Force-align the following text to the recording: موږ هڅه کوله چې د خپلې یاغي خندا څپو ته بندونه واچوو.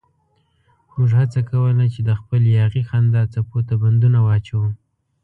موږ 0.93 1.09
هڅه 1.19 1.39
کوله 1.49 1.85
چې 1.93 2.01
د 2.07 2.09
خپلې 2.19 2.49
یاغي 2.59 2.83
خندا 2.89 3.21
څپو 3.33 3.59
ته 3.67 3.73
بندونه 3.83 4.19
واچوو. 4.27 4.69